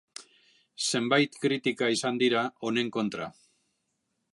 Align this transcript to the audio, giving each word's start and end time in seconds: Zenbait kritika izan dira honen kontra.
Zenbait 0.85 1.39
kritika 1.45 1.91
izan 1.99 2.21
dira 2.25 2.45
honen 2.71 2.93
kontra. 2.97 3.31